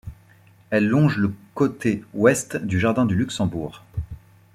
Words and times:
Elle 0.71 0.87
longe 0.87 1.17
le 1.19 1.31
côté 1.53 2.03
ouest 2.15 2.57
du 2.57 2.79
jardin 2.79 3.05
du 3.05 3.13
Luxembourg. 3.13 3.83